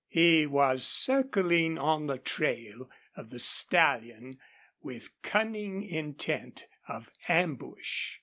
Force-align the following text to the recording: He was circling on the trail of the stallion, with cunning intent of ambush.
He 0.09 0.47
was 0.47 0.83
circling 0.83 1.77
on 1.77 2.07
the 2.07 2.17
trail 2.17 2.89
of 3.15 3.29
the 3.29 3.37
stallion, 3.37 4.39
with 4.81 5.11
cunning 5.21 5.83
intent 5.83 6.65
of 6.87 7.11
ambush. 7.29 8.17